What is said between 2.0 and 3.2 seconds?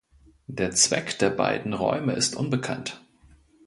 ist unbekannt.